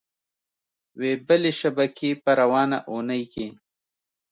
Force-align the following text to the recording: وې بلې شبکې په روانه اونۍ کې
وې 0.99 1.11
بلې 1.27 1.51
شبکې 1.59 2.09
په 2.23 2.31
روانه 2.39 2.77
اونۍ 2.91 3.23
کې 3.33 3.47